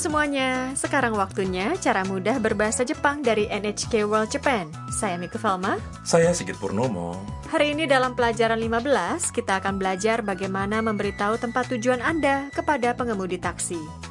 [0.00, 4.72] semuanya, sekarang waktunya cara mudah berbahasa Jepang dari NHK World Japan.
[4.88, 5.76] Saya Miku Falma.
[6.08, 7.20] Saya Sigit Purnomo.
[7.52, 13.36] Hari ini dalam pelajaran 15, kita akan belajar bagaimana memberitahu tempat tujuan Anda kepada pengemudi
[13.36, 14.09] taksi.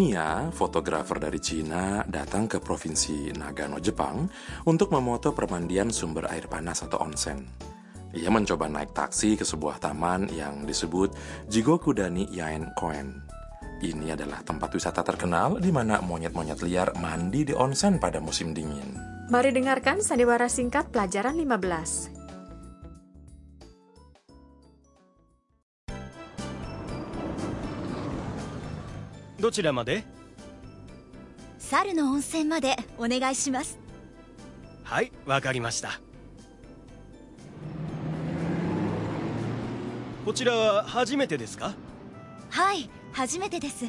[0.00, 4.24] Mia, fotografer dari Cina, datang ke provinsi Nagano, Jepang
[4.64, 7.44] untuk memoto permandian sumber air panas atau onsen.
[8.16, 11.12] Ia mencoba naik taksi ke sebuah taman yang disebut
[11.52, 13.20] Jigokudani Yaen Koen.
[13.84, 18.96] Ini adalah tempat wisata terkenal di mana monyet-monyet liar mandi di onsen pada musim dingin.
[19.28, 22.19] Mari dengarkan sandiwara singkat pelajaran 15.
[29.40, 30.04] どちらまで？
[31.58, 33.78] 猿の温泉までお願いします。
[34.84, 35.98] はいわかりました。
[40.26, 41.72] こちらは初めてですか？
[42.50, 43.86] はい初めてです。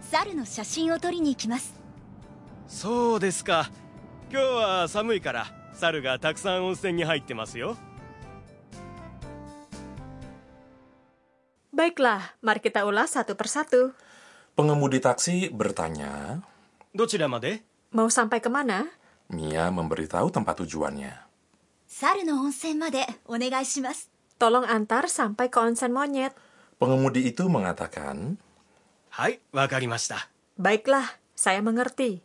[0.00, 1.72] 猿の写真を撮りに行きます。
[2.66, 3.70] そうですか。
[4.32, 7.76] 今日は寒いから猿がたくさん温泉に入ってますよ。
[11.72, 13.94] Baiklah, mari kita ulas satu persatu.
[14.54, 16.38] Pengemudi taksi bertanya,
[17.90, 18.86] Mau sampai ke mana?
[19.34, 21.10] Mia memberitahu tempat tujuannya.
[24.38, 26.38] Tolong antar sampai ke onsen monyet.
[26.78, 28.38] Pengemudi itu mengatakan,
[29.10, 30.22] Hai, wakarimashita.
[30.54, 32.22] Baiklah, saya mengerti.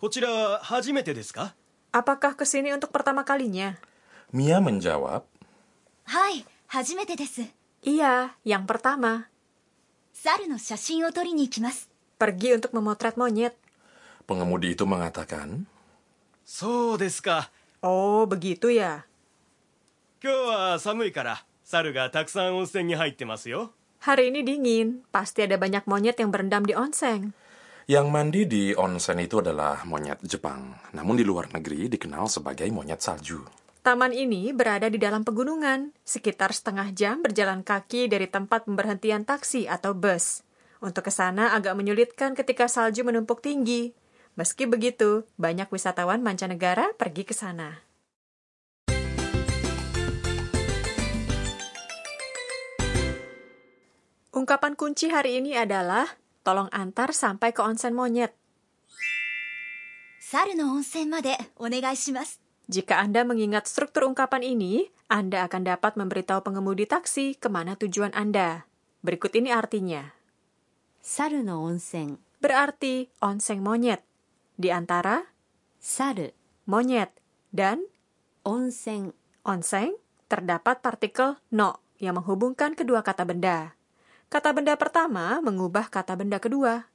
[0.00, 1.52] Kochira hajimete desu ka?
[1.92, 3.76] Apakah ke sini untuk pertama kalinya?
[4.32, 5.28] Mia menjawab,
[6.08, 7.44] Hai, hajimete desu.
[7.84, 9.28] Iya, yang pertama.
[12.14, 13.58] Pergi untuk memotret monyet.
[14.24, 15.66] Pengemudi itu mengatakan,
[16.46, 16.94] "So
[17.84, 19.04] Oh, begitu ya.
[24.06, 27.36] Hari ini dingin, pasti ada banyak monyet yang berendam di onsen.
[27.84, 33.04] Yang mandi di onsen itu adalah monyet Jepang, namun di luar negeri dikenal sebagai monyet
[33.04, 33.63] salju.
[33.83, 39.65] Taman ini berada di dalam pegunungan, sekitar setengah jam berjalan kaki dari tempat pemberhentian taksi
[39.65, 40.43] atau bus.
[40.83, 43.95] Untuk ke sana agak menyulitkan ketika salju menumpuk tinggi.
[44.35, 47.83] Meski begitu, banyak wisatawan mancanegara pergi ke sana.
[54.35, 56.07] Ungkapan kunci hari ini adalah
[56.47, 58.39] tolong antar sampai ke onsen monyet.
[60.31, 67.76] 猿の温泉までお願いします jika Anda mengingat struktur ungkapan ini, Anda akan dapat memberitahu pengemudi taksi ke mana
[67.76, 68.64] tujuan Anda.
[69.04, 70.16] Berikut ini artinya.
[71.04, 72.16] Saru no onsen.
[72.40, 74.00] Berarti onsen monyet.
[74.56, 75.28] Di antara
[75.76, 76.32] saru
[76.64, 77.12] monyet
[77.52, 77.84] dan
[78.48, 79.12] onsen.
[79.44, 79.92] Onsen
[80.32, 83.76] terdapat partikel no yang menghubungkan kedua kata benda.
[84.32, 86.88] Kata benda pertama mengubah kata benda kedua.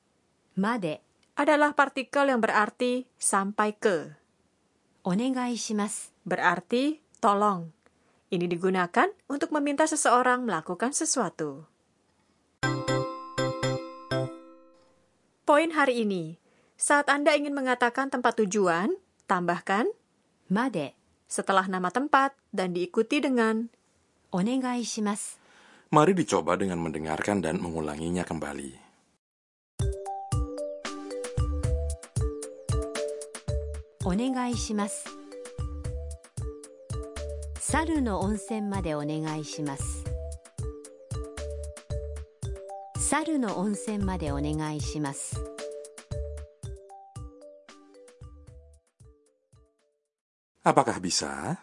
[0.60, 1.00] Made
[1.40, 4.19] adalah partikel yang berarti sampai ke
[5.04, 7.72] onegaishimasu berarti tolong.
[8.30, 11.66] Ini digunakan untuk meminta seseorang melakukan sesuatu.
[15.50, 16.38] Poin hari ini.
[16.80, 18.96] Saat Anda ingin mengatakan tempat tujuan,
[19.28, 19.90] tambahkan
[20.48, 20.96] made
[21.26, 23.68] setelah nama tempat dan diikuti dengan
[24.32, 25.42] onegaishimasu.
[25.90, 28.89] Mari dicoba dengan mendengarkan dan mengulanginya kembali.
[34.05, 35.05] お願いします
[37.59, 40.05] 猿の温泉までお願いします
[42.99, 45.41] 猿の温泉までお願いします
[50.65, 51.61] Apakah bisa?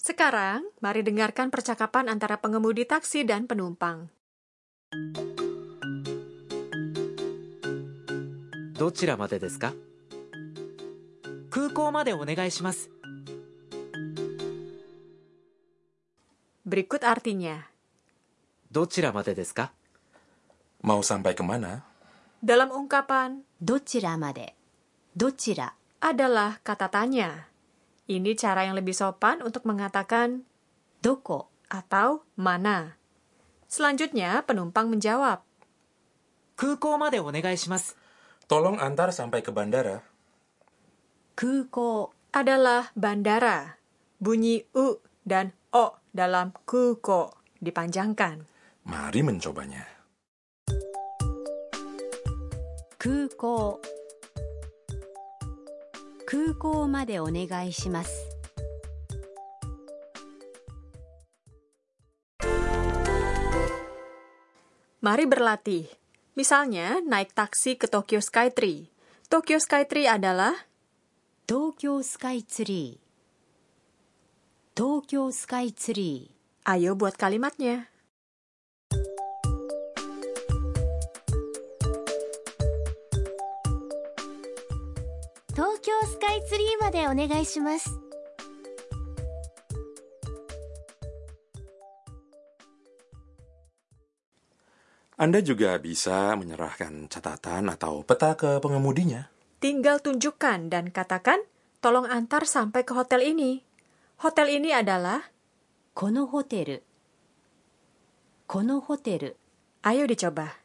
[0.00, 4.08] Sekarang, mari dengarkan percakapan antara pengemudi taksi dan penumpang.
[8.72, 9.74] どちらまでですか
[11.50, 12.90] 空港までお願いします
[16.68, 17.64] Berikut artinya.
[18.70, 19.72] どちらまでですか
[20.84, 21.88] Mau sampai kemana?
[22.44, 24.54] Dalam ungkapan どちらまで
[25.16, 27.48] どちら adalah kata tanya.
[28.06, 30.44] Ini cara yang lebih sopan untuk mengatakan
[31.00, 32.96] どこ atau mana.
[33.68, 35.40] Selanjutnya, penumpang menjawab.
[36.56, 37.96] 空港までお願いします
[38.43, 40.03] Tolong antar sampai ke bandara.
[41.33, 43.79] Kuko adalah bandara.
[44.19, 48.43] Bunyi u dan o dalam kuko dipanjangkan.
[48.83, 49.83] Mari mencobanya.
[52.99, 53.79] Kuko.
[56.27, 58.31] Kuko made onegai shimasu.
[65.03, 66.02] Mari berlatih.
[66.36, 68.88] Misalnya, naik taksi ke Tokyo Skytree.
[69.28, 70.54] Tokyo Skytree adalah
[71.48, 73.08] 東京スカイツリー
[74.76, 76.30] 東京スカイツリ
[76.64, 77.88] Ayo buat kalimatnya.
[85.56, 88.01] 東京スカイツリーまでお願いします
[95.23, 99.31] Anda juga bisa menyerahkan catatan atau peta ke pengemudinya.
[99.63, 101.39] Tinggal tunjukkan dan katakan,
[101.79, 103.63] tolong antar sampai ke hotel ini.
[104.19, 105.23] Hotel ini adalah...
[105.95, 106.83] Kono hotel.
[108.51, 109.31] Kono hotel.
[109.87, 110.59] Ayo dicoba.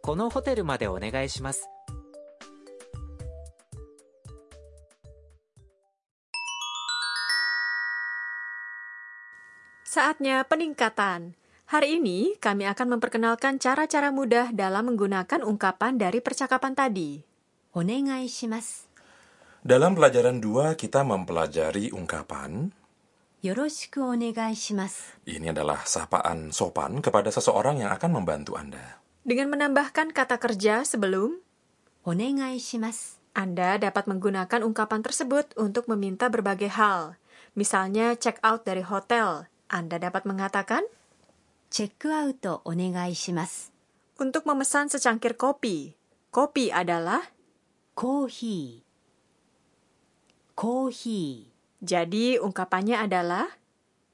[0.00, 1.28] Kono hotel made onegai.
[9.92, 11.36] Saatnya peningkatan.
[11.68, 17.20] Hari ini kami akan memperkenalkan cara-cara mudah dalam menggunakan ungkapan dari percakapan tadi.
[17.76, 18.88] Onegai shimas.
[19.60, 22.72] Dalam pelajaran dua kita mempelajari ungkapan
[23.44, 25.12] Yoroshiku onegai shimas.
[25.28, 28.96] Ini adalah sapaan sopan kepada seseorang yang akan membantu Anda.
[29.28, 31.36] Dengan menambahkan kata kerja sebelum
[32.08, 37.20] onegai shimas, Anda dapat menggunakan ungkapan tersebut untuk meminta berbagai hal.
[37.52, 40.83] Misalnya check out dari hotel, Anda dapat mengatakan
[41.69, 43.73] チェックアウトお願いします
[44.17, 45.93] untuk memesan secangkir kopi.
[46.31, 47.31] Kopi adalah
[47.97, 48.87] コーヒー
[50.57, 53.67] コーヒ jadi ungkapannya adalah ー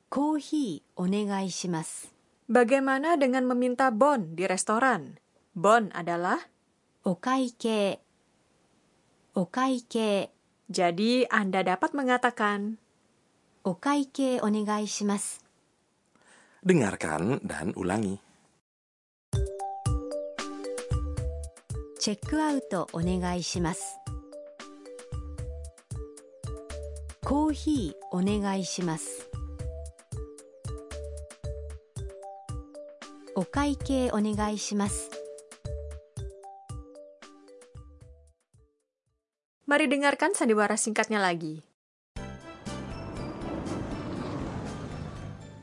[0.10, 2.12] コーヒーお願いします
[2.52, 5.20] bagaimana dengan meminta bon di restoran?
[5.56, 6.48] Bon adalah
[7.04, 8.00] お会計
[9.36, 10.31] お会計
[10.72, 12.80] jadi Anda dapat mengatakan
[13.64, 15.44] お会計お願いします
[16.68, 18.20] Dengarkan dan ulangi.
[22.04, 23.98] チェックアウトお願いします
[27.24, 29.30] コーヒーお願いします
[33.36, 35.10] お会計お願いします
[39.66, 41.64] Mari dengarkan sandiwara singkatnya lagi.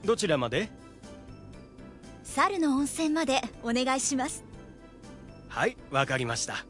[0.02, 0.68] どちらまで
[2.35, 4.43] 猿の温泉までお願いします。
[5.47, 6.65] はいわかりました。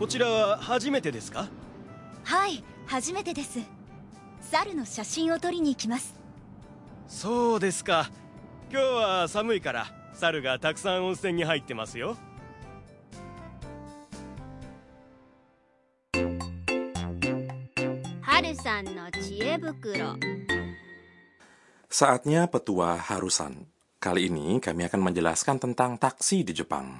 [0.00, 1.50] こちらは初めてですか？
[2.24, 3.58] はい初めてです。
[4.40, 6.14] 猿の写真を撮りに行きます。
[7.08, 8.08] そうですか。
[8.72, 12.16] 今日は寒いから猿がたくさん温泉に入ってますよ。
[18.22, 20.16] 春さんの知恵袋
[21.94, 23.70] Saatnya petua harusan.
[24.02, 26.90] Kali ini kami akan menjelaskan tentang taksi di Jepang.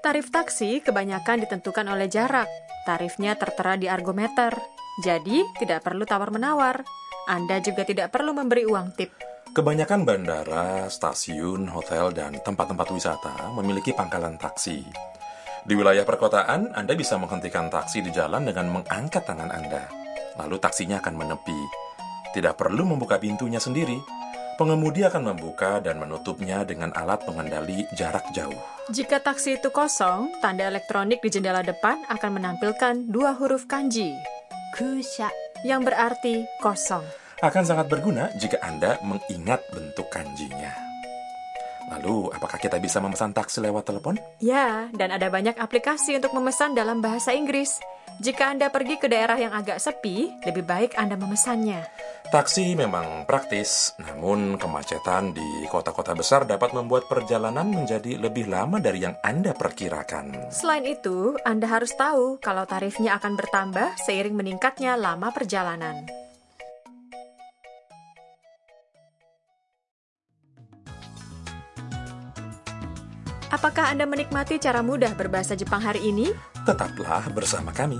[0.00, 2.48] Tarif taksi kebanyakan ditentukan oleh jarak.
[2.88, 4.56] Tarifnya tertera di argometer.
[5.04, 6.80] Jadi, tidak perlu tawar-menawar.
[7.28, 9.12] Anda juga tidak perlu memberi uang tip.
[9.52, 14.88] Kebanyakan bandara, stasiun, hotel, dan tempat-tempat wisata memiliki pangkalan taksi.
[15.66, 19.90] Di wilayah perkotaan, Anda bisa menghentikan taksi di jalan dengan mengangkat tangan Anda.
[20.38, 21.60] Lalu taksinya akan menepi.
[22.30, 23.98] Tidak perlu membuka pintunya sendiri.
[24.56, 28.56] Pengemudi akan membuka dan menutupnya dengan alat pengendali jarak jauh.
[28.88, 34.16] Jika taksi itu kosong, tanda elektronik di jendela depan akan menampilkan dua huruf kanji,
[34.76, 35.32] 空車
[35.64, 37.00] yang berarti kosong.
[37.40, 40.85] Akan sangat berguna jika Anda mengingat bentuk kanjinya.
[41.90, 44.18] Lalu, apakah kita bisa memesan taksi lewat telepon?
[44.42, 47.78] Ya, dan ada banyak aplikasi untuk memesan dalam bahasa Inggris.
[48.16, 51.84] Jika Anda pergi ke daerah yang agak sepi, lebih baik Anda memesannya.
[52.32, 59.04] Taksi memang praktis, namun kemacetan di kota-kota besar dapat membuat perjalanan menjadi lebih lama dari
[59.04, 60.50] yang Anda perkirakan.
[60.50, 66.25] Selain itu, Anda harus tahu kalau tarifnya akan bertambah seiring meningkatnya lama perjalanan.
[73.66, 76.30] Apakah Anda menikmati cara mudah berbahasa Jepang hari ini?
[76.62, 77.98] Tetaplah bersama kami.